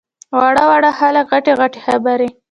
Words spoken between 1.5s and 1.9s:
غټې